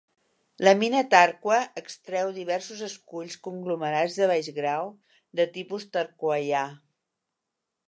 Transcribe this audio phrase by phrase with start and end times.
[0.67, 4.91] La mina Tarkwa extreu diversos "esculls" conglomerats de baix grau
[5.41, 6.67] de tipus tarkwaià.